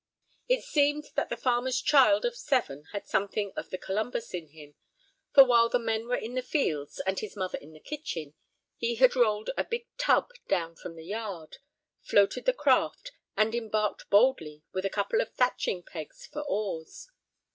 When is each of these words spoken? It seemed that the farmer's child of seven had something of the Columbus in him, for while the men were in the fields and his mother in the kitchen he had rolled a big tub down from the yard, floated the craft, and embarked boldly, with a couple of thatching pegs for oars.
It 0.49 0.63
seemed 0.63 1.09
that 1.13 1.29
the 1.29 1.37
farmer's 1.37 1.79
child 1.79 2.25
of 2.25 2.35
seven 2.35 2.85
had 2.85 3.05
something 3.05 3.53
of 3.55 3.69
the 3.69 3.77
Columbus 3.77 4.33
in 4.33 4.47
him, 4.47 4.73
for 5.31 5.43
while 5.43 5.69
the 5.69 5.77
men 5.77 6.07
were 6.07 6.15
in 6.15 6.33
the 6.33 6.41
fields 6.41 6.99
and 7.01 7.19
his 7.19 7.35
mother 7.35 7.59
in 7.59 7.73
the 7.73 7.79
kitchen 7.79 8.33
he 8.77 8.95
had 8.95 9.15
rolled 9.15 9.51
a 9.55 9.63
big 9.63 9.85
tub 9.99 10.31
down 10.47 10.75
from 10.75 10.95
the 10.95 11.05
yard, 11.05 11.59
floated 12.01 12.45
the 12.45 12.51
craft, 12.53 13.11
and 13.37 13.53
embarked 13.53 14.09
boldly, 14.09 14.63
with 14.71 14.85
a 14.85 14.89
couple 14.89 15.21
of 15.21 15.35
thatching 15.35 15.83
pegs 15.83 16.25
for 16.25 16.41
oars. 16.47 17.11